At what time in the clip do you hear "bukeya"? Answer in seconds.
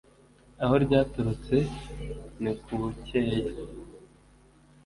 2.79-3.43